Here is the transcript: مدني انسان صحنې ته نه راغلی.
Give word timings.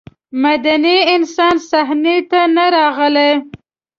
مدني 0.43 0.97
انسان 1.15 1.55
صحنې 1.69 2.17
ته 2.29 2.41
نه 2.55 2.65
راغلی. 2.75 3.31